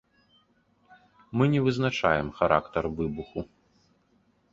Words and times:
Мы 1.37 1.43
не 1.53 1.59
вызначаем 1.65 2.31
характар 2.39 2.83
выбуху. 2.97 3.41